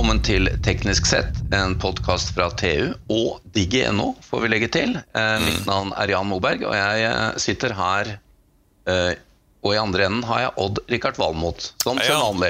[0.00, 4.94] velkommen til Teknisk sett, en podkast fra TU og Digi.no, får vi legge til.
[4.96, 8.08] Eh, mitt navn er Jan Moberg, og jeg eh, sitter her
[8.88, 9.10] eh,
[9.60, 12.48] Og i andre enden har jeg Odd-Rikard Valmot, som Hei, vanlig.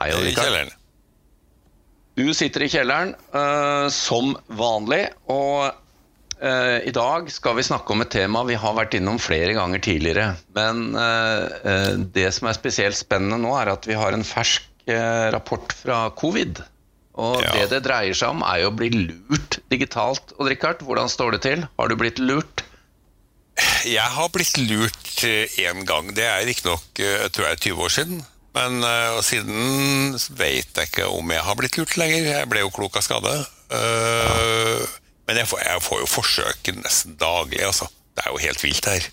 [0.00, 0.72] Hei, Odd-Rikard.
[2.16, 3.12] Du sitter i kjelleren
[3.92, 5.68] som vanlig, og
[6.40, 10.30] i dag skal vi snakke om et tema vi har vært innom flere ganger tidligere.
[10.56, 10.96] Men
[12.16, 14.88] det som er spesielt spennende nå, er at vi har en fersk
[15.36, 16.64] rapport fra covid.
[17.16, 17.52] Og Ja.
[17.56, 20.34] det det dreier seg om, er jo å bli lurt digitalt.
[20.38, 21.66] Og Richard, hvordan står det til?
[21.78, 22.62] Har du blitt lurt?
[23.88, 26.10] Jeg har blitt lurt én gang.
[26.12, 28.24] Det er riktignok uh, tror jeg 20 år siden.
[28.56, 32.24] Men eh, og siden vet jeg ikke om jeg har blitt lurt lenger.
[32.38, 33.34] Jeg ble jo klok av skade.
[33.68, 34.86] Eh,
[35.26, 37.88] Men jeg får, jeg får jo forsøk nesten daglig, altså.
[38.16, 39.08] Det er jo helt vilt her.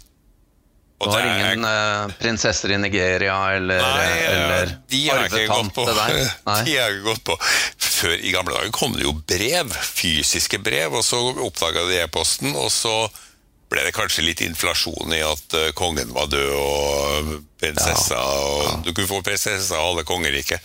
[1.03, 5.47] Og det er- ingen eh, prinsesser i Nigeria eller, Nei, eller de har jeg ikke
[5.53, 5.85] gått på.
[5.87, 6.31] arvetante der?
[6.49, 6.57] Nei.
[6.67, 7.37] De har jeg ikke gått på.
[7.93, 12.55] Før i gamle dager kom det jo brev, fysiske brev, og så oppdaga de e-posten,
[12.55, 12.95] og så
[13.71, 18.91] ble det kanskje litt inflasjon i at uh, kongen var død, og prinsessa og Du
[18.93, 20.61] kunne få prinsessa av alle kongeriket.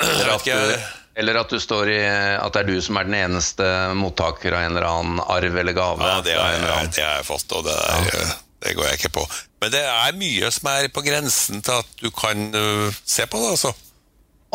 [0.00, 0.86] Eller at, ikke, du,
[1.20, 4.64] eller at du står i At det er du som er den eneste mottaker av
[4.64, 6.02] en eller annen arv eller gave.
[6.08, 6.64] Ja, det har jeg,
[6.96, 8.32] har jeg fått, og det, er eh,
[8.64, 9.24] det går jeg ikke på.
[9.62, 13.40] Men det er mye som er på grensen til at du kan uh, se på
[13.42, 13.74] det, altså.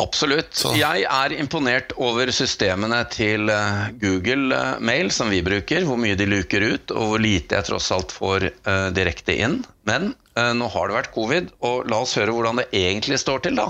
[0.00, 0.54] Absolutt.
[0.56, 0.72] Så.
[0.78, 5.84] Jeg er imponert over systemene til eh, Google eh, Mail, som vi bruker.
[5.84, 9.60] Hvor mye de luker ut, og hvor lite jeg tross alt får uh, direkte inn.
[9.88, 13.44] Men uh, nå har det vært covid, og la oss høre hvordan det egentlig står
[13.44, 13.68] til, da.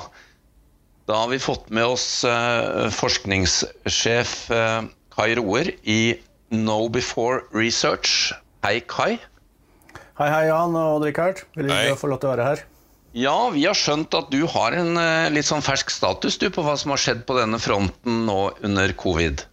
[1.11, 4.35] Da har vi fått med oss uh, forskningssjef
[5.17, 6.01] Kai Roer i
[6.55, 8.31] Know Before Research.
[8.63, 9.17] Hei, Kai.
[10.21, 11.39] Hei, hei, Jan og Odd-Rikard.
[11.57, 12.59] Veldig hyggelig å få lov til å være her.
[13.17, 16.61] Ja, vi har skjønt at du har en eh, litt sånn fersk status du, på
[16.67, 18.37] hva som har skjedd på denne fronten nå
[18.69, 19.47] under covid.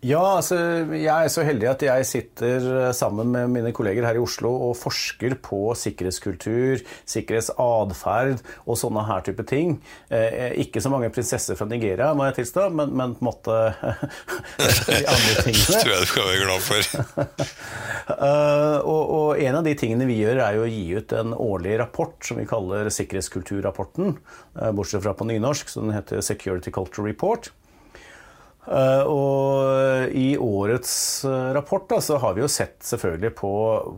[0.00, 0.56] Ja, altså,
[0.96, 4.48] jeg er så heldig at jeg sitter eh, sammen med mine kolleger her i Oslo
[4.70, 9.76] og forsker på sikkerhetskultur, sikkerhetsatferd og sånne her type ting.
[10.08, 13.58] Eh, ikke så mange prinsesser fra Nigeria, må jeg tilstå, men, men på en måte
[14.88, 17.04] de andre Det tror jeg du skal være glad for.
[18.16, 21.36] uh, og, og en av de tingene vi gjør, er jo å gi ut en
[21.36, 24.16] årlig rapport som vi kaller Sikkerhetskulturrapporten,
[24.56, 27.52] eh, bortsett fra på nynorsk, så den heter Security Culture Report.
[28.68, 30.92] Eh, og i årets
[31.24, 33.52] eh, rapport da, så har vi jo sett selvfølgelig på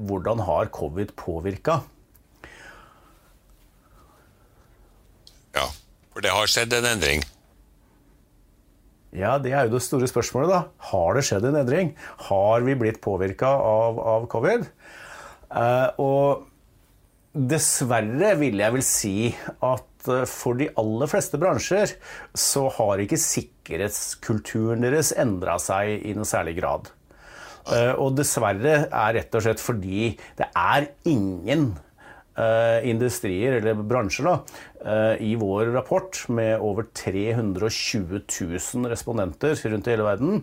[0.07, 1.81] hvordan har covid påvirka.
[5.53, 5.67] Ja,
[6.15, 7.27] for det har skjedd en endring.
[9.13, 10.61] Ja, det er jo det store spørsmålet, da.
[10.93, 11.93] Har det skjedd en endring?
[12.31, 14.65] Har vi blitt påvirka av, av covid?
[15.53, 16.49] Eh, og
[17.33, 19.17] dessverre vil jeg vel si
[19.65, 21.95] at eh, for de aller fleste bransjer
[22.39, 26.91] så har ikke sikkerhetskulturen deres endra seg i noe særlig grad.
[27.71, 31.71] Eh, og dessverre er rett og slett fordi det er ingen
[32.35, 34.37] eh, industrier, eller bransjer, da,
[35.23, 40.43] i vår rapport med over 320 000 respondenter rundt i hele verden.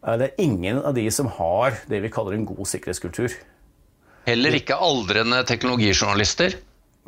[0.00, 3.34] det er ingen av de som har det vi kaller en god sikkerhetskultur.
[4.24, 6.56] Heller ikke aldrende teknologijournalister.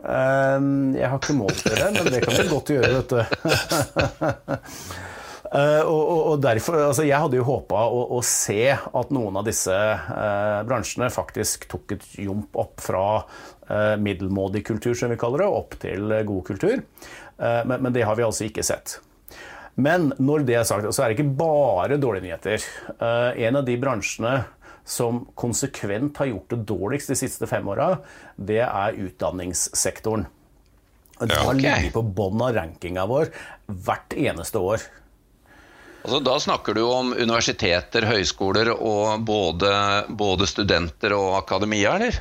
[0.00, 0.58] Eh,
[0.96, 3.20] Jeg har ikke målt det, men det kan vi godt gjøre, vet du.
[5.52, 9.34] Eh, og, og, og derfor, altså Jeg hadde jo håpa å, å se at noen
[9.36, 15.18] av disse eh, bransjene faktisk tok et jump opp fra eh, middelmådig kultur, som vi
[15.20, 16.78] kaller det, opp til eh, god kultur.
[17.36, 18.94] Eh, men, men det har vi altså ikke sett.
[19.76, 22.64] Men når det er sagt, så er det ikke bare dårlige nyheter.
[22.96, 24.34] Eh, en av de bransjene
[24.84, 27.98] som konsekvent har gjort det dårligst de siste fem åra,
[28.36, 30.26] det er utdanningssektoren.
[31.22, 31.60] Det Ja, har ok.
[31.62, 33.28] ligget på bånn av rankinga vår
[33.68, 34.82] hvert eneste år.
[36.02, 39.70] Altså, da snakker du om universiteter, høyskoler og både,
[40.10, 42.18] både studenter og akademia, eller?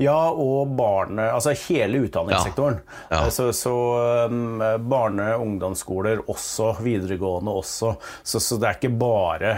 [0.00, 1.26] Ja, og barne...
[1.34, 2.78] Altså hele utdanningssektoren.
[3.10, 3.20] Ja.
[3.20, 3.30] Ja.
[3.34, 3.74] Så, så
[4.30, 7.94] um, barne- og ungdomsskoler også, videregående også.
[8.22, 9.54] Så, så det er ikke bare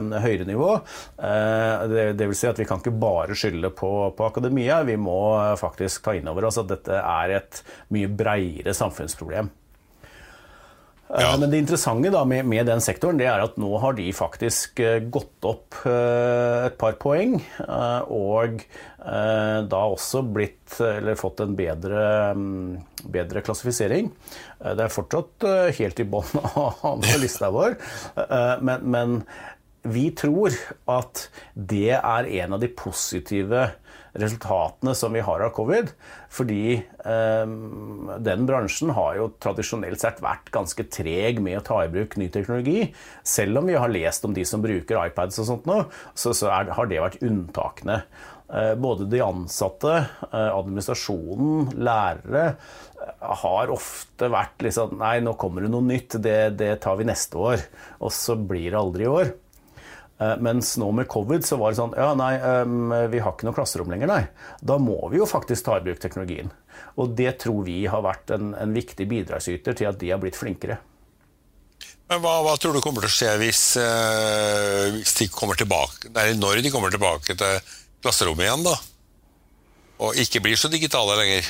[0.00, 0.70] um, høyere nivå.
[1.18, 4.82] Uh, det, det vil si at vi kan ikke bare skylde på, på akademia.
[4.86, 7.62] Vi må uh, faktisk ta inn over oss at dette er et
[7.94, 9.52] mye breiere samfunnsproblem.
[11.14, 11.32] Ja.
[11.34, 14.08] Eh, Men det interessante da med, med den sektoren det er at nå har de
[14.14, 17.38] faktisk eh, gått opp eh, et par poeng.
[18.14, 18.64] Og
[19.04, 24.06] da også blitt, eller fått en bedre, mm, bedre klassifisering.
[24.64, 25.44] Det er fortsatt
[25.76, 27.76] helt i bånn av lista vår.
[28.64, 29.18] Men, men
[29.84, 30.56] vi tror
[30.88, 33.66] at det er en av de positive
[34.14, 35.90] resultatene som vi har av covid.
[36.32, 37.54] Fordi eh,
[38.28, 42.30] den bransjen har jo tradisjonelt sett vært ganske treg med å ta i bruk ny
[42.34, 42.88] teknologi.
[43.26, 45.82] Selv om vi har lest om de som bruker iPads og sånt nå,
[46.14, 48.02] så, så er, har det vært unntakene.
[48.52, 49.92] Eh, både de ansatte,
[50.32, 56.18] eh, administrasjonen, lærere eh, har ofte vært litt sånn Nei, nå kommer det noe nytt,
[56.22, 57.64] det, det tar vi neste år.
[58.04, 59.32] Og så blir det aldri i år.
[60.22, 62.36] Eh, mens nå med covid så var det sånn Ja, nei,
[63.10, 64.22] vi har ikke noe klasserom lenger, nei.
[64.62, 66.52] Da må vi jo faktisk ta i bruk teknologien.
[67.00, 70.38] Og det tror vi har vært en, en viktig bidragsyter til at de har blitt
[70.38, 70.78] flinkere.
[72.10, 76.12] Men hva, hva, tror du kommer til å skje hvis, eh, hvis de kommer tilbake,
[76.14, 77.70] nei, når de kommer tilbake til
[78.04, 78.74] klasserommet igjen, da?
[80.04, 81.48] Og ikke blir så digitale lenger?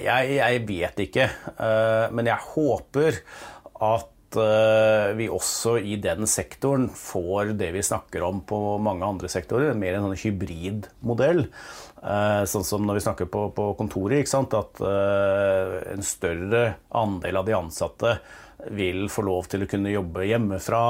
[0.00, 1.26] Jeg, jeg vet ikke.
[1.58, 3.18] Uh, men jeg håper
[3.84, 9.30] at Eh, vi også i den sektoren får det vi snakker om på mange andre
[9.32, 11.44] sektorer, mer en sånn hybridmodell.
[12.02, 16.64] Eh, sånn som når vi snakker på, på kontoret, at eh, en større
[17.02, 18.16] andel av de ansatte
[18.72, 20.86] vil få lov til å kunne jobbe hjemmefra.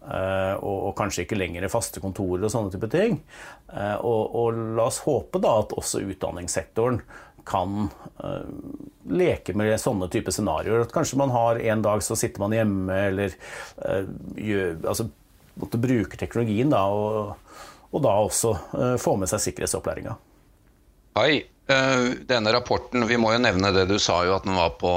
[0.00, 3.18] Og, og kanskje ikke lenger faste kontorer og sånne type ting.
[4.00, 7.02] Og, og la oss håpe da at også utdanningssektoren
[7.48, 7.86] kan
[8.22, 8.48] uh,
[9.10, 10.84] leke med sånne type scenarioer.
[10.86, 13.36] At kanskje man har en dag så sitter man hjemme, eller
[13.84, 14.04] uh,
[14.36, 15.08] gjør, altså,
[15.60, 17.56] måtte bruke teknologien da, og,
[17.90, 20.18] og da også uh, få med seg sikkerhetsopplæringa.
[21.18, 24.90] Hei, denne rapporten, vi må jo nevne det du sa jo at den var på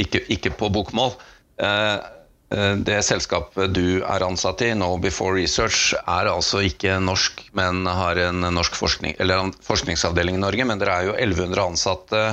[0.00, 1.14] ikke, ikke på bokmål.
[1.60, 1.96] Eh,
[2.50, 8.18] det selskapet du er ansatt i, No Before Research, er altså ikke norsk, men har
[8.18, 10.66] en norsk forskning, en forskningsavdeling i Norge.
[10.66, 12.24] Men dere er jo 1100 ansatte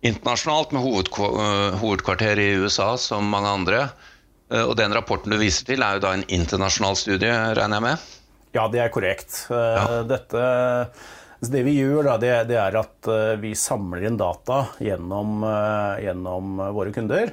[0.00, 3.82] internasjonalt, med eh, hovedkvarter i USA som mange andre.
[4.52, 7.86] Eh, og den rapporten du viser til, er jo da en internasjonal studie, regner jeg
[7.88, 8.12] med?
[8.56, 9.44] Ja, det er korrekt.
[9.50, 10.02] Ja.
[10.08, 10.44] Dette
[11.40, 13.06] det vi gjør, da, det, det, er at
[13.40, 15.40] vi samler inn data gjennom,
[15.96, 17.32] gjennom våre kunder.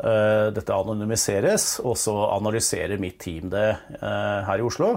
[0.00, 3.66] Eh, dette anonymiseres, og så analyserer mitt team det
[3.98, 4.94] eh, her i Oslo.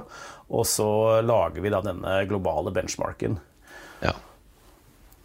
[0.53, 0.87] Og så
[1.25, 3.35] lager vi da denne globale benchmarken.
[4.03, 4.13] Ja.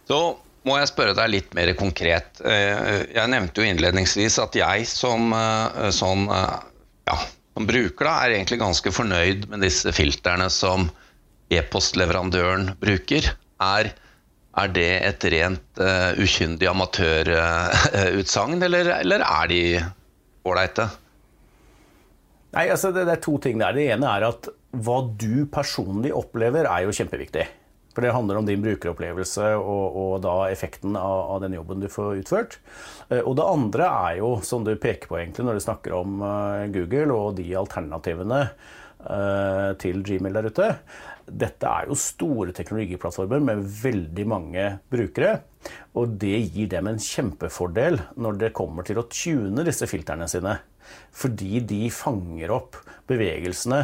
[0.09, 0.19] Så
[0.67, 2.41] må jeg spørre deg litt mer konkret.
[2.43, 5.31] Eh, jeg nevnte jo innledningsvis at jeg som,
[5.95, 6.27] sånn,
[7.07, 7.17] ja,
[7.55, 10.89] som bruker da, er egentlig ganske fornøyd med disse filtrene som
[11.55, 13.31] e-postleverandøren bruker.
[13.63, 13.93] Er
[14.57, 19.61] er det et rent uh, ukyndig amatørutsagn, uh, eller, eller, er de
[20.47, 20.87] ålreite?
[22.55, 23.75] Nei, altså det, det, er to ting der.
[23.77, 27.45] Det ene er at hva du personlig opplever, er jo kjempeviktig.
[27.93, 31.89] For det handler om din brukeropplevelse og, og da effekten av, av, den jobben du
[31.91, 32.51] får utført.
[33.11, 36.09] Uh, og det andre er jo, som du peker på egentlig når du snakker om
[36.73, 38.47] Google og de alternativene
[39.79, 40.65] til Gmail der ute,
[41.29, 45.37] dette er jo store teknologiplattformer med veldig mange brukere.
[45.95, 50.57] Og det gir dem en kjempefordel når det kommer til å tune disse filtrene sine.
[51.15, 52.79] Fordi de fanger opp
[53.09, 53.83] bevegelsene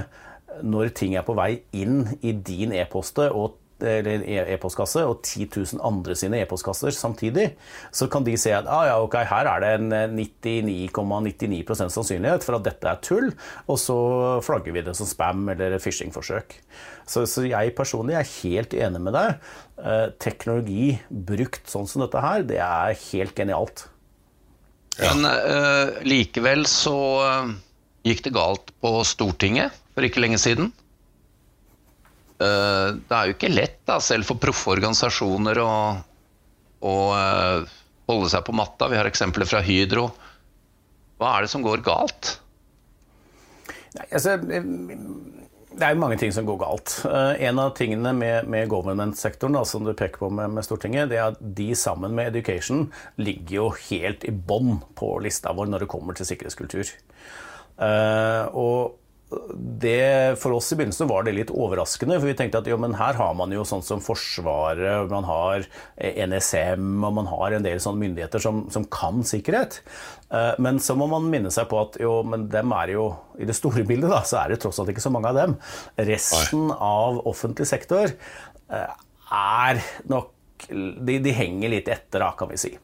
[0.65, 3.59] når ting er på vei inn i din e-poste og
[3.89, 5.47] eller e-postkasse og 10
[5.77, 7.51] 000 andre sine e-postkasser samtidig,
[7.95, 12.45] så kan de se at ah, ja, okay, her er det en 99,99 ,99 sannsynlighet
[12.45, 13.31] for at dette er tull,
[13.67, 13.97] og så
[14.45, 16.57] flagger vi det som spam eller phishing-forsøk.
[17.05, 19.43] Så, så, jeg personlig er helt enig med deg.
[19.77, 23.85] Eh, teknologi brukt sånn som dette her, det er helt genialt.
[24.95, 25.11] Ja.
[25.11, 27.49] Men uh, likevel så uh,
[28.07, 30.71] gikk det galt på Stortinget for ikke lenge siden.
[32.35, 35.75] Eh, det er jo ikke lett, da, selv for proffe organisasjoner, å,
[36.83, 37.75] å eh,
[38.11, 38.89] holde seg på matta.
[38.91, 40.09] Vi har eksempler fra Hydro.
[41.21, 42.35] Hva er det som går galt?
[43.95, 44.67] Nei, altså, eh,
[45.75, 46.97] det er jo mange ting som går galt.
[47.03, 51.33] En av tingene med, med government-sektoren som du peker på med, med, Stortinget, det er
[51.33, 52.85] at de sammen med education
[53.19, 56.93] ligger jo helt i bånn på lista vår når det kommer til sikkerhetskultur.
[58.55, 58.95] Og
[59.81, 62.93] det, for oss i begynnelsen var det litt overraskende, for vi tenkte at jo, men
[62.99, 65.65] her har man jo sånn som Forsvaret, man har
[65.97, 69.79] NSM og man har en del sånne myndigheter som, som kan sikkerhet.
[70.29, 73.07] Eh, men så må man minne seg på at jo, men dem er jo,
[73.41, 75.57] i det store bildet da, så er det tross alt ikke så mange av dem.
[76.13, 78.97] Resten av offentlig sektor eh,
[79.35, 80.33] er nok
[80.69, 82.75] de, de henger litt etter, da, kan vi si.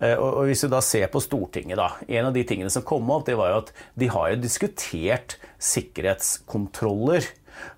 [0.00, 1.92] Eh, og hvis du da ser på Stortinget, da.
[2.08, 5.36] En av de tingene som kom opp, det var jo at de har jo diskutert
[5.60, 7.28] sikkerhetskontroller.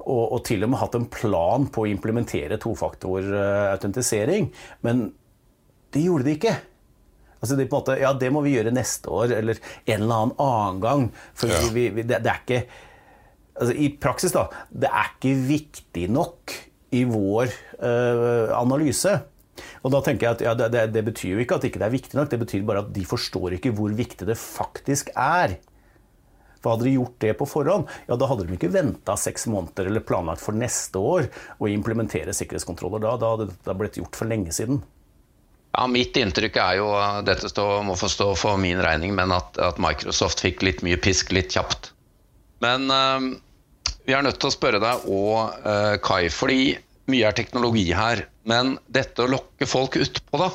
[0.04, 4.52] Og, og til og med hatt en plan på å implementere tofaktorautentisering.
[4.86, 5.08] Men
[5.92, 6.54] det gjorde de ikke.
[7.42, 10.82] Altså de måte, ja, det må vi gjøre neste år, eller en eller annen annen
[10.84, 11.08] gang.
[11.34, 11.58] For ja.
[11.74, 12.60] vi, vi, det, det, er ikke
[13.58, 14.46] altså, I praksis, da.
[14.70, 16.54] Det er ikke viktig nok
[16.94, 17.50] i vår
[17.82, 19.16] uh, analyse.
[19.82, 21.94] Og da tenker jeg at ja, det, det, betyr jo ikke at det ikke er
[21.94, 25.58] viktig nok, det betyr bare at de forstår ikke hvor viktig det faktisk er.
[26.62, 29.90] For Hadde de gjort det på forhånd, ja, da hadde de ikke venta seks måneder
[29.90, 31.26] eller planlagt for neste år
[31.58, 33.02] å implementere sikkerhetskontroller.
[33.02, 34.82] Da, da hadde det blitt gjort for lenge siden.
[35.72, 36.88] Ja, Mitt inntrykk er jo,
[37.26, 41.00] dette stå, må få stå for min regning, men at, at, Microsoft fikk litt mye
[41.00, 41.90] pisk litt kjapt.
[42.62, 43.30] Men øh,
[44.04, 46.76] vi er nødt til å spørre deg og øh, Kai, fordi
[47.10, 48.26] mye er teknologi her.
[48.48, 50.50] Men dette å lokke folk utpå, da,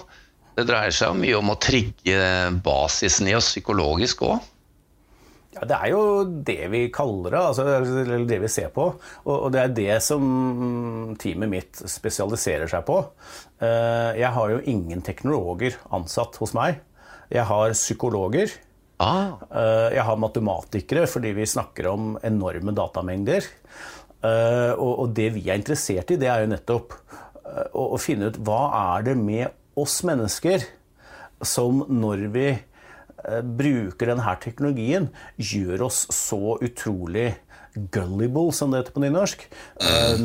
[0.57, 2.19] det dreier seg mye om å trigge
[2.65, 4.53] basisen i oss psykologisk òg?
[5.57, 6.01] Ja, Det er jo
[6.45, 8.89] det vi kaller det, altså, det vi ser på.
[9.25, 12.99] Og det er det som teamet mitt spesialiserer seg på.
[13.61, 16.81] Eh, jeg har jo ingen teknologer ansatt hos meg.
[17.33, 18.53] Jeg har psykologer.
[19.01, 19.37] Ah.
[19.49, 23.45] Eh, jeg har matematikere fordi vi snakker om enorme datamengder.
[24.25, 26.95] Eh, og det vi er interessert i, det er jo nettopp
[27.73, 28.63] å finne ut hva
[28.97, 30.65] er det med oss mennesker
[31.45, 32.47] som når vi
[33.25, 35.09] Eh, bruker denne teknologien,
[35.41, 37.31] gjør oss så utrolig
[37.93, 39.43] gullible, som det heter på nynorsk.
[39.81, 40.21] Uh,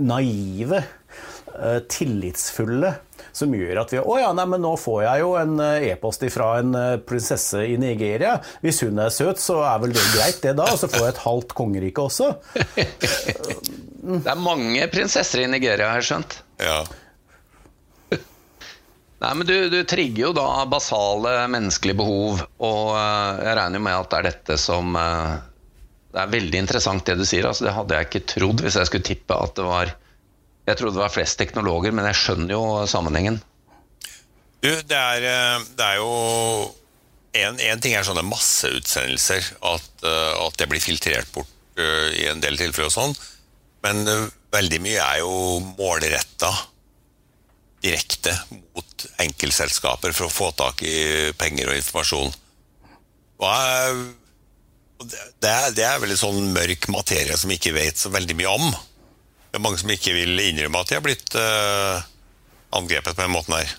[0.00, 0.82] naive.
[1.50, 2.94] Uh, tillitsfulle.
[3.36, 6.54] Som gjør at vi Å ja, nei, men nå får jeg jo en e-post fra
[6.62, 8.38] en prinsesse i Nigeria.
[8.64, 10.70] Hvis hun er søt, så er vel det greit, det da.
[10.72, 12.30] Og så får jeg et halvt kongerike også.
[14.24, 16.38] det er mange prinsesser i Nigeria, har jeg skjønt.
[16.64, 16.78] Ja.
[19.22, 23.84] Nei, men du, du, trigger jo da basale menneskelige behov, og uh, jeg regner jo
[23.90, 27.44] med at det er dette som Det er veldig interessant det du sier.
[27.44, 29.92] Altså, det hadde jeg ikke trodd hvis jeg skulle tippe at det var
[30.66, 33.38] Jeg trodde det var flest teknologer, men jeg skjønner jo sammenhengen.
[34.64, 36.10] Du, det er, eh, det er jo
[37.36, 42.56] en, ting er sånne masseutsendelser, at, uh, at det blir filtrert bort i en del
[42.56, 43.10] tilfeller og sånn,
[43.84, 43.98] men
[44.54, 46.48] veldig mye er jo målretta
[47.84, 52.32] direkte mot enkeltselskaper for å få tak i penger og informasjon.
[53.44, 54.00] Er,
[55.04, 58.54] det, er, det er veldig sånn mørk materie som vi ikke vet så veldig mye
[58.56, 58.66] om.
[59.56, 62.02] Det er mange som ikke vil innrømme at de har blitt uh,
[62.76, 63.70] angrepet på den måten her.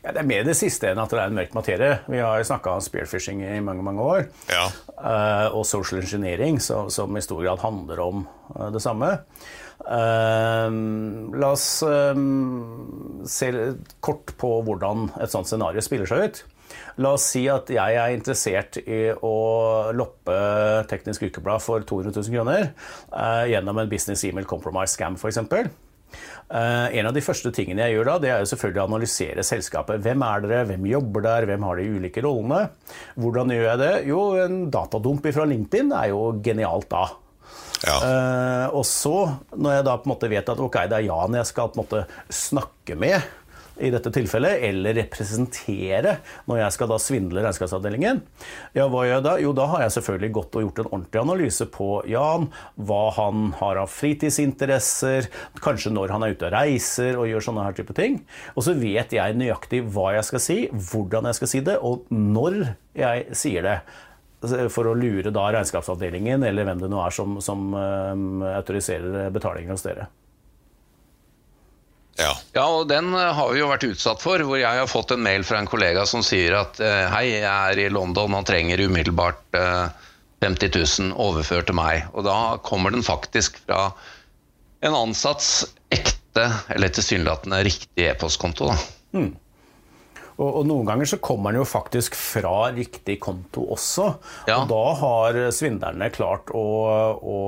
[0.00, 1.98] Ja, Det er mer det siste enn at det er en mørk materie.
[2.08, 4.22] Vi har snakka om spearfishing i mange mange år.
[4.48, 4.62] Ja.
[4.96, 8.24] Uh, og social engineering, så, som i stor grad handler om
[8.56, 9.10] uh, det samme.
[9.82, 11.64] La oss
[13.34, 13.46] se
[14.06, 16.42] kort på hvordan et sånt scenario spiller seg ut.
[17.00, 19.36] La oss si at jeg er interessert i å
[19.96, 20.34] loppe
[20.90, 25.40] Teknisk Ukeblad for 200 000 kroner eh, gjennom en business email compromise scam f.eks.
[26.52, 29.44] Uh, en av de første tingene jeg gjør da, det er jo selvfølgelig å analysere
[29.46, 30.02] selskapet.
[30.04, 32.66] Hvem er dere, hvem jobber der, hvem har de ulike rollene?
[33.16, 33.92] Hvordan gjør jeg det?
[34.10, 37.06] Jo, en datadump fra LinkedIn er jo genialt da.
[37.82, 37.94] Ja.
[37.98, 39.16] Uh, og så,
[39.56, 41.80] når jeg da på en måte vet at ok, det er Jan jeg skal på
[41.80, 42.04] en måte
[42.36, 43.32] snakke med
[43.80, 46.16] i dette tilfellet, eller representere
[46.50, 48.20] når jeg skal da svindle regnskapsavdelingen,
[48.76, 49.34] ja, hva gjør jeg da?
[49.42, 53.50] Jo, da har jeg selvfølgelig gått og gjort en ordentlig analyse på Jan, hva han
[53.60, 55.30] har av fritidsinteresser,
[55.64, 58.22] kanskje når han er ute og reiser og gjør sånne her type ting.
[58.56, 60.58] Og så vet jeg nøyaktig hva jeg skal si,
[60.92, 62.64] hvordan jeg skal si det, og når
[62.98, 63.76] jeg sier det
[64.42, 69.76] for å lure da regnskapsavdelingen eller hvem det nå er som, som um, autoriserer betalinger
[69.76, 70.08] hos dere.
[72.18, 72.32] Ja.
[72.52, 74.42] ja, og den uh, har vi jo vært utsatt for.
[74.44, 77.48] Hvor jeg har fått en mail fra en kollega som sier at uh, hei, jeg
[77.48, 80.08] er i London og trenger umiddelbart uh,
[80.44, 82.08] 50 000 overført til meg.
[82.12, 83.92] Og da kommer den faktisk fra
[84.82, 85.62] en ansatts
[85.94, 88.72] ekte, eller tilsynelatende riktig e-postkonto.
[89.14, 89.30] Mm.
[90.32, 94.08] Og, og, noen ganger så kommer den jo faktisk fra riktig konto også.
[94.48, 94.62] Ja.
[94.62, 96.64] Og da har svindlerne klart å,
[97.20, 97.38] å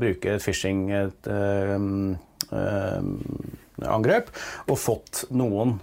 [0.00, 2.16] bruke et phishing et, øh,
[2.50, 3.10] øh,
[3.88, 4.32] angrep
[4.66, 5.78] og fått noen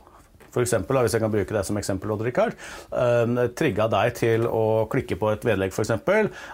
[0.58, 2.58] for eksempel, hvis jeg kan bruke deg som eksempel, Odd Rikard,
[2.90, 5.94] uh, trigga deg til å klikke på et vedlegg, f.eks.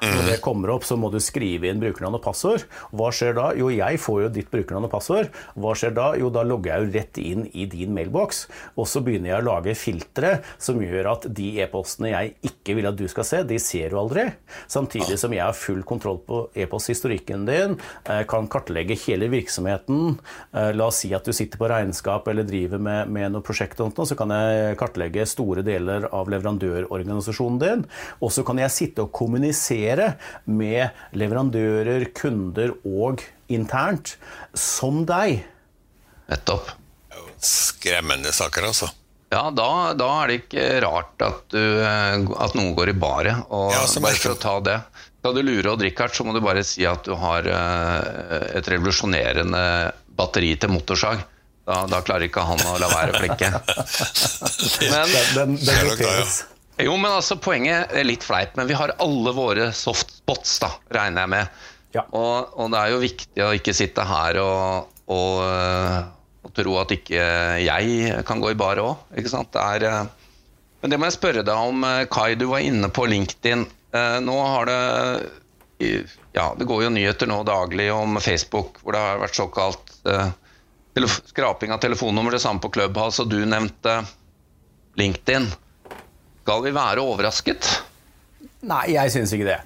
[0.03, 2.65] Når det kommer opp, så må du skrive inn brukernavn og passord.
[2.91, 3.49] Hva skjer da?
[3.57, 5.31] Jo, jeg får jo ditt brukernavn og passord.
[5.55, 6.09] Hva skjer da?
[6.19, 8.45] Jo, da logger jeg jo rett inn i din mailboks,
[8.75, 12.89] og så begynner jeg å lage filtre som gjør at de e-postene jeg ikke vil
[12.89, 14.27] at du skal se, de ser du aldri.
[14.71, 17.77] Samtidig som jeg har full kontroll på e-posthistorikken din,
[18.09, 20.17] uh, kan kartlegge hele virksomheten.
[20.51, 23.79] Uh, la oss si at du sitter på regnskap eller driver med, med noe prosjekt
[23.97, 27.85] sånt, så kan jeg kartlegge store deler av leverandørorganisasjonen din.
[28.23, 30.13] Og så kan jeg sitte og kommunisere
[30.49, 33.23] med leverandører, kunder og
[33.53, 34.15] internt
[34.57, 35.43] som deg.
[36.31, 36.73] Nettopp.
[37.43, 38.89] Skremmende saker, altså.
[39.33, 43.47] Ja, da, da, er det ikke rart at, du, at noen går i baret.
[43.49, 44.77] Og ja, bare for å ta det.
[45.23, 48.69] Skal du lure Odd Rikard, så må du bare si at du har eh, et
[48.69, 49.63] revolusjonerende
[50.19, 51.23] batteri til motorsag.
[51.63, 53.51] Da, da klarer ikke han å la være å flikke.
[54.91, 56.33] Men, den, den, den.
[56.83, 60.71] Jo, men altså, Poenget er litt fleip, men vi har alle våre soft spots, da,
[60.95, 61.61] regner jeg med.
[61.93, 62.03] Ja.
[62.09, 65.43] Og, og, det er jo viktig å ikke sitte her og, og,
[66.41, 67.27] og tro at ikke
[67.61, 69.13] jeg kan gå i bar òg.
[69.13, 72.33] Men det må jeg spørre deg om, Kai.
[72.35, 73.67] Du var inne på LinkedIn.
[73.93, 74.81] Eh, nå har det
[76.33, 80.31] ja, det går jo nyheter nå daglig om Facebook, hvor det har vært såkalt uh,
[81.25, 82.31] skraping av telefonnummer.
[82.31, 83.99] Det samme på Clubhouse, og du nevnte
[84.99, 85.49] LinkedIn.
[86.43, 87.69] Skal vi være overrasket?
[88.67, 89.59] Nei, jeg syns ikke det.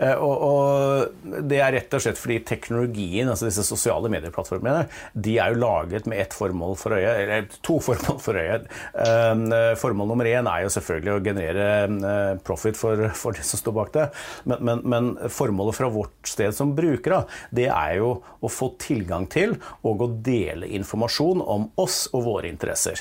[0.00, 5.36] Eh, og, og, det er rett og slett fordi teknologien, altså disse sosiale medieplattformene, de
[5.42, 8.62] er jo laget med ett formål for øye, eller to formål for øye.
[9.04, 9.44] Eh,
[9.80, 13.76] formål nummer én er jo selvfølgelig å generere eh, profit for, for de som står
[13.76, 14.08] bak det.
[14.48, 19.28] Men, men, men, formålet fra vårt sted som brukere, det er jo å få tilgang
[19.30, 23.00] til og å dele informasjon om oss og våre interesser.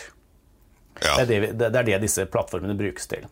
[1.00, 1.22] Ja.
[1.24, 3.24] Det, er det, det, er det, disse plattformene brukes til.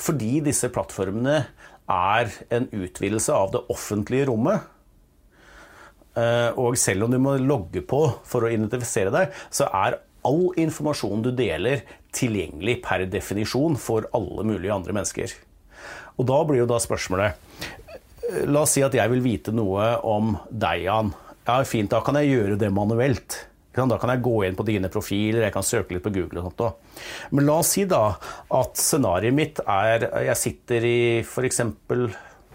[0.00, 1.42] Fordi disse plattformene
[1.90, 4.64] er en utvidelse av det offentlige rommet.
[6.16, 10.48] Eh, og selv om du må logge på for å identifisere deg, så er all
[10.58, 11.84] informasjon du deler,
[12.16, 15.34] tilgjengelig per definisjon for alle mulige andre mennesker.
[16.16, 19.92] Og da blir jo da spørsmålet eh, La oss si at jeg vil vite noe
[20.08, 21.12] om deg, Jan.
[21.46, 23.38] Ja, fint, da kan jeg gjøre det manuelt.
[23.76, 26.48] Da kan jeg gå inn på dine profiler, jeg kan søke litt på Google og
[26.48, 27.02] sånt òg.
[27.36, 28.06] Men la oss si da
[28.56, 31.60] at scenarioet mitt er Jeg sitter i f.eks.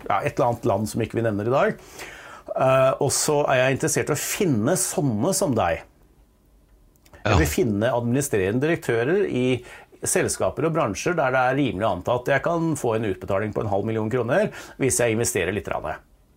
[0.07, 1.85] Ja, et eller annet land som ikke vi nevner i dag.
[2.51, 5.85] Uh, og så er jeg interessert i å finne sånne som deg.
[7.21, 9.45] Jeg vil finne administrerende direktører i
[10.01, 13.61] selskaper og bransjer der det er rimelig antatt at jeg kan få en utbetaling på
[13.61, 14.49] en halv million kroner
[14.81, 15.69] hvis jeg investerer litt.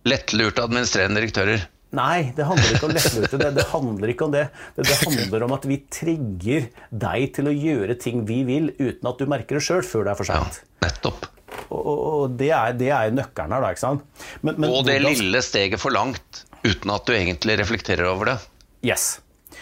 [0.05, 1.65] Lettlurte administrerende direktører.
[1.95, 3.39] Nei, det handler ikke om lettlurte.
[3.39, 4.45] Det, det, handler ikke om det.
[4.75, 4.85] det.
[4.87, 4.97] det.
[5.03, 6.67] handler om at vi trigger
[7.05, 10.15] deg til å gjøre ting vi vil, uten at du merker det sjøl før det
[10.15, 10.61] er for seint.
[10.61, 11.29] Ja, nettopp.
[11.69, 13.75] Og, og det, er, det er nøkkelen her, da.
[13.75, 14.25] ikke sant?
[14.41, 15.15] Men, men, og det hvordan...
[15.15, 18.39] lille steget for langt, uten at du egentlig reflekterer over det.
[18.85, 19.15] Yes.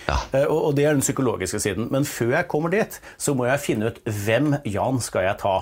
[0.07, 0.17] Ja.
[0.47, 1.87] Og, og det er den psykologiske siden.
[1.93, 5.55] Men før jeg kommer dit, så må jeg finne ut hvem Jan skal jeg ta.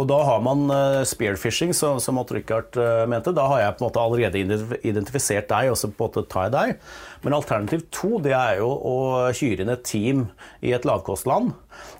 [0.00, 3.34] Og da har man uh, spearfishing, som, Odd Rikard uh, mente.
[3.36, 4.40] Da har jeg på en måte allerede
[4.80, 6.86] identifisert deg, og så på en måte tar jeg deg.
[7.24, 8.96] Men alternativ to det er jo å
[9.36, 10.24] hyre inn et team
[10.64, 11.52] i et lavkostland.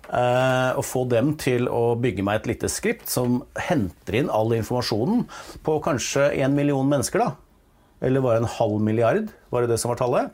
[0.09, 4.57] Uh, og få dem til å bygge meg et lite skript som henter inn all
[4.57, 5.26] informasjonen
[5.64, 7.20] på kanskje en million mennesker.
[7.20, 7.68] da.
[8.02, 9.28] Eller var det en halv milliard?
[9.52, 10.33] Var det det som var tallet?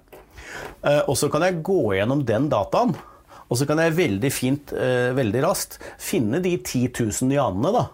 [1.10, 2.94] Og så kan jeg gå gjennom den dataen
[3.48, 7.86] og så kan jeg veldig fint, eh, veldig raskt, finne de 10 000 janene, da.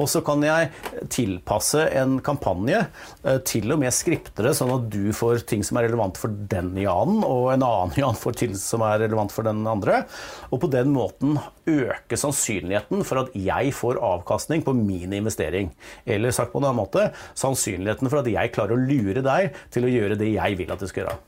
[0.00, 0.70] Og så kan jeg
[1.12, 2.80] tilpasse en kampanje,
[3.24, 6.72] eh, til og med skriptere, sånn at du får ting som er relevant for den
[6.80, 10.04] janen, og en annen jan får ting som er relevant for den andre.
[10.50, 11.38] Og på den måten
[11.70, 15.72] øke sannsynligheten for at jeg får avkastning på min investering.
[16.06, 19.86] Eller sagt på en annen måte, sannsynligheten for at jeg klarer å lure deg til
[19.86, 21.18] å gjøre det jeg vil at du skal gjøre.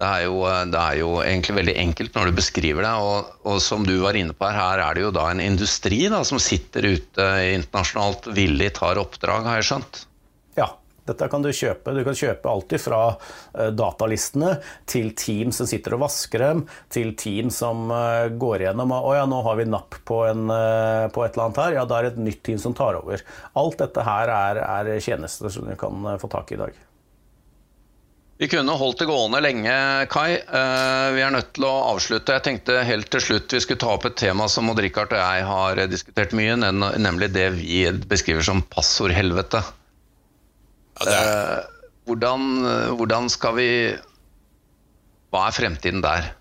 [0.00, 0.36] Det er, jo,
[0.72, 2.92] det er, jo, egentlig veldig enkelt når du beskriver det.
[3.04, 6.06] Og, og, som du var inne på her, her er det jo da en industri
[6.08, 7.26] da, som sitter ute
[7.58, 10.06] internasjonalt villig tar oppdrag, har jeg skjønt?
[10.56, 10.72] Ja.
[11.10, 11.90] Dette kan du kjøpe.
[11.96, 14.52] Du kan kjøpe alltid fra uh, datalistene
[14.88, 16.60] til team som sitter og vasker dem,
[16.92, 20.44] til team som uh, går gjennom og ja, nå har vi napp på, en,
[21.10, 21.78] på, et eller annet her.
[21.80, 23.24] Ja, da er det et nytt team som tar over.
[23.58, 26.78] Alt dette her er, er tjenester som du kan få tak i i dag.
[28.40, 29.72] Vi kunne holdt det gående lenge,
[30.08, 30.30] Kai.
[30.40, 32.38] Eh, vi er nødt til å avslutte.
[32.38, 35.20] Jeg tenkte helt til slutt vi skulle ta opp et tema som Odd Rikard og
[35.20, 39.60] jeg har diskutert mye, nemlig det vi beskriver som passordhelvete.
[41.04, 41.68] Ja, er...
[42.08, 42.48] hvordan,
[42.96, 43.70] hvordan skal vi
[45.30, 46.32] Hva er fremtiden der?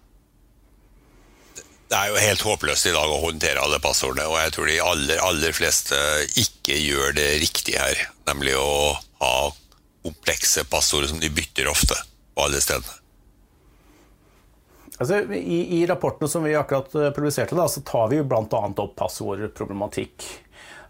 [1.89, 4.79] Det er jo helt håpløst i dag å håndtere alle passordene, og jeg tror de
[4.87, 5.99] aller, aller fleste
[6.39, 8.07] ikke gjør det riktig her.
[8.29, 9.49] Nemlig å ha
[10.05, 11.97] komplekse passordet som de bytter ofte
[12.35, 12.99] på alle stedene.
[14.99, 18.63] Altså, i, I rapportene som vi akkurat eh, publiserte, da, så tar vi jo bl.a.
[18.67, 20.25] opp passordproblematikk.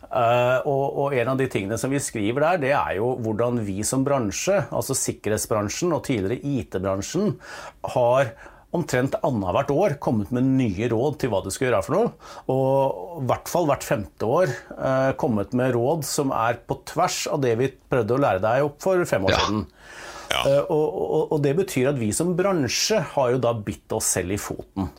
[0.10, 3.60] Uh, og, og, en av de tingene som vi skriver der, det er jo hvordan
[3.62, 7.36] vi som bransje, altså sikkerhetsbransjen og tidligere IT-bransjen,
[7.94, 8.32] har
[8.76, 12.12] omtrent annethvert år kommet med nye råd til hva du skal gjøre for noe.
[12.54, 17.24] Og i hvert fall hvert femte år eh, kommet med råd som er på tvers
[17.32, 19.42] av det vi prøvde å lære deg opp for fem år ja.
[19.46, 19.68] siden.
[20.30, 20.42] Ja.
[20.46, 24.12] Eh, og, og, og, det betyr at vi som bransje har jo da bitt oss
[24.18, 24.92] selv i foten.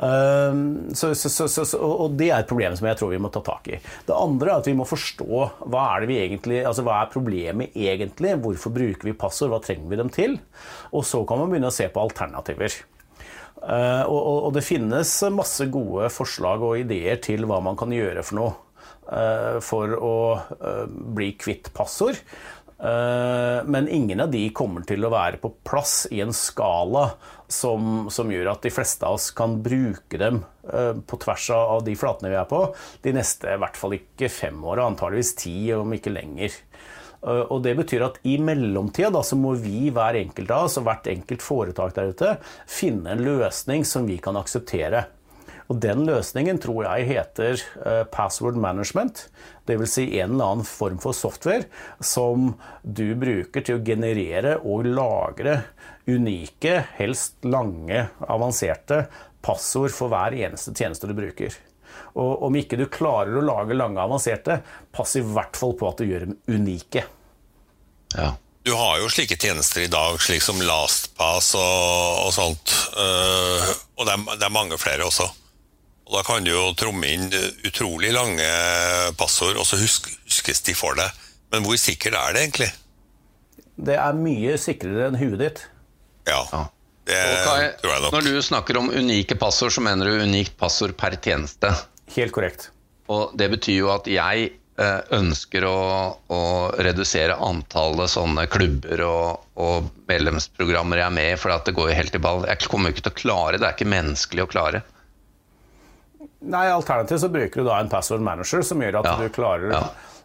[0.00, 3.42] Ehm, så, så, så, og det er et problem som jeg tror vi må ta
[3.44, 3.80] tak i.
[4.06, 5.26] Det andre er at vi må forstå
[5.66, 8.36] hva er, det vi egentlig, altså hva er problemet egentlig.
[8.40, 10.38] Hvorfor bruker vi passord, hva trenger vi dem til?
[10.96, 12.80] Og så kan man begynne å se på alternativer.
[13.60, 18.38] Uh, og, det finnes masse gode forslag og ideer til hva man kan gjøre for
[18.38, 18.54] noe
[19.10, 22.16] uh, for å uh, bli kvitt passord.
[22.80, 27.10] Eh, men ingen av de kommer til å være på plass i en skala
[27.44, 31.84] som, som, gjør at de fleste av oss kan bruke dem eh, på tvers av
[31.84, 32.62] de flatene vi er på,
[33.04, 36.56] de neste i hvert fall ikke fem år, antageligvis ti, om ikke lenger.
[37.20, 40.88] Eh, og Det betyr at i mellomtida så må vi hver enkelt av oss og
[40.88, 45.04] hvert enkelt foretak der ute finne en løsning som vi kan akseptere.
[45.70, 49.28] Og Den løsningen tror jeg heter uh, password management.
[49.70, 49.92] Dvs.
[49.94, 51.68] Si en eller annen form for software
[52.02, 55.60] som du bruker til å generere og lagre
[56.10, 59.04] unike, helst lange, avanserte
[59.46, 61.54] passord for hver eneste tjeneste du bruker.
[62.18, 66.02] Og om ikke du klarer å lage lange, avanserte, pass i hvert fall på at
[66.02, 67.06] du gjør dem unike.
[68.16, 68.34] Ja.
[68.66, 72.74] Du har jo slike tjenester i dag, slik som LastPass og, og sånt.
[72.92, 75.30] Uh, og det er, det er mange flere også.
[76.10, 77.28] Og Da kan du jo tromme inn
[77.66, 78.46] utrolig lange
[79.18, 81.22] passord, og så huskes de for deg.
[81.54, 82.70] Men hvor sikkert er det egentlig?
[83.80, 85.62] Det er mye sikrere enn huet ditt.
[86.28, 86.42] Ja,
[87.06, 87.70] det okay.
[87.80, 88.14] tror jeg nok.
[88.14, 91.72] Når du snakker om unike passord, så mener du unikt passord per tjeneste?
[92.16, 92.68] Helt korrekt.
[93.10, 95.78] Og det betyr jo at jeg eh, ønsker å,
[96.30, 96.42] å
[96.78, 101.98] redusere antallet sånne klubber og, og, medlemsprogrammer jeg er med i, for det går jo
[102.02, 102.46] helt i ball.
[102.50, 104.84] Jeg kommer jo ikke til å klare det, det er ikke menneskelig å klare.
[106.40, 109.16] Nei, Alternativt så bruker du da en password manager som gjør at ja.
[109.20, 109.82] du klarer ja.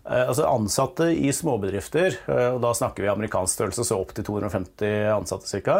[0.07, 4.27] eh, altså Ansatte i småbedrifter, eh, og da snakker vi amerikansk størrelse, så opp til
[4.27, 5.77] 250 ansatte ca.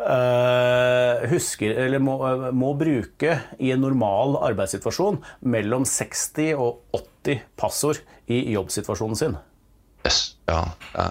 [0.00, 2.16] Eh, husker, eller må,
[2.54, 5.18] må, bruke i en normal arbeidssituasjon
[5.50, 7.98] mellom 60 og 80 passord
[8.30, 9.38] i jobbsituasjonen sin.
[10.06, 10.62] Yes, ja.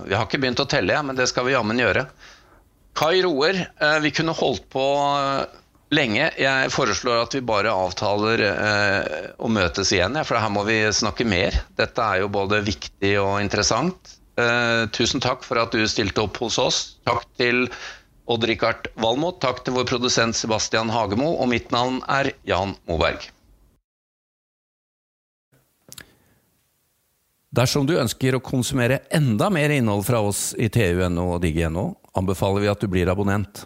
[0.07, 2.07] Vi har ikke begynt å telle, men det skal vi jammen gjøre.
[2.97, 3.59] Kai Roer,
[4.01, 4.85] vi kunne holdt på
[5.93, 6.29] lenge.
[6.39, 10.81] Jeg foreslår at vi bare avtaler eh, å møtes igjen, ja, for her må vi
[10.93, 11.57] snakke mer.
[11.79, 14.17] Dette er jo både viktig og interessant.
[14.39, 16.83] Eh, tusen takk for at du stilte opp hos oss.
[17.09, 17.65] Takk til
[18.29, 23.25] Odd-Rikard Valmot, takk til vår produsent Sebastian Hagemo, og mitt navn er Jan Moberg.
[27.49, 32.61] Dersom du ønsker å konsumere enda mer innhold fra oss i TU.no og Digi.no, anbefaler
[32.61, 33.65] vi at du blir abonnent.